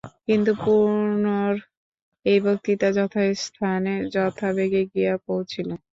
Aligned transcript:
কিন্তু 0.27 0.51
পূর্ণর 0.61 1.53
এই 2.25 2.39
বক্তৃতা 2.45 2.87
যথাস্থানে 2.97 3.93
যথাবেগে 4.15 4.81
গিয়া 4.93 5.13
পৌঁছিল। 5.27 5.69